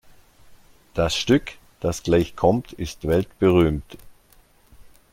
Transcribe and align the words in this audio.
Das 0.95 1.15
Stück, 1.15 1.59
das 1.79 2.01
gleich 2.01 2.35
kommt, 2.35 2.73
ist 2.73 3.07
weltberühmt. 3.07 3.97